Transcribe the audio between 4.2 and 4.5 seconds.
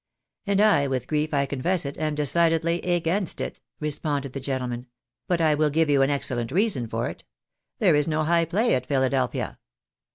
the